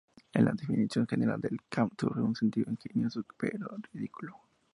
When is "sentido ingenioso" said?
2.35-3.23